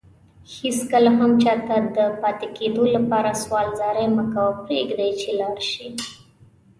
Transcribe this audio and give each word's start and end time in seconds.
هيڅ 0.53 0.77
کله 0.91 1.11
هم 1.19 1.31
چاته 1.43 1.75
دپاتي 1.95 2.47
کيدو 2.57 2.83
لپاره 2.95 3.29
سوال 3.43 3.67
زاری 3.79 4.05
مکوه 4.15 4.51
پريږده 4.63 5.07
چي 5.19 5.29
لاړشي 5.39 5.87